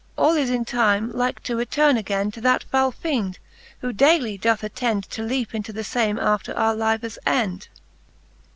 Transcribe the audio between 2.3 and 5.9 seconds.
To that foul feend, who dayly doth attend To leape into the